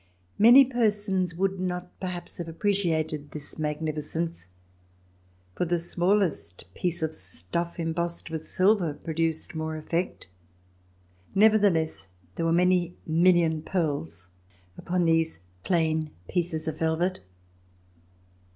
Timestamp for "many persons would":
0.39-1.59